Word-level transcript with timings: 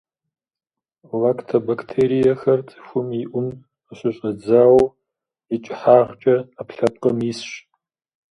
Лактобактериехэр– 1.21 2.59
цӏыхум 2.67 3.07
и 3.19 3.23
ӏум 3.31 3.47
къыщыщӏэдзауэ 3.85 4.85
икӏыхьагъкӏэ 5.55 6.35
ӏэпкълъэпкъым 6.55 7.17
исщ. 7.31 7.49